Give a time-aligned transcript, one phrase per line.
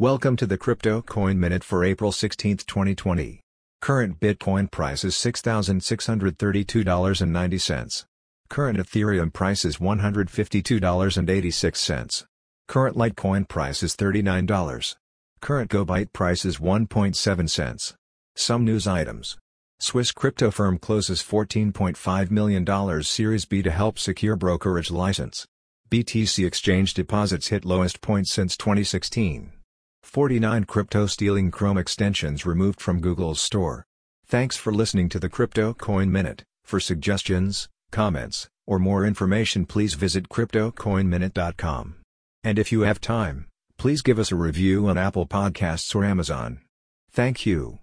[0.00, 3.40] Welcome to the Crypto Coin Minute for April 16, 2020.
[3.80, 8.04] Current Bitcoin price is $6,632.90.
[8.48, 12.24] Current Ethereum price is $152.86.
[12.66, 14.96] Current Litecoin price is $39.
[15.40, 17.94] Current GoByte price is 1.7 cents.
[18.34, 19.38] Some news items.
[19.78, 25.46] Swiss crypto firm closes $14.5 million Series B to help secure brokerage license.
[25.88, 29.52] BTC exchange deposits hit lowest point since 2016.
[30.04, 33.84] 49 crypto stealing Chrome extensions removed from Google's store.
[34.26, 36.44] Thanks for listening to the Crypto Coin Minute.
[36.62, 41.96] For suggestions, comments, or more information, please visit cryptocoinminute.com.
[42.44, 46.60] And if you have time, please give us a review on Apple Podcasts or Amazon.
[47.10, 47.72] Thank you.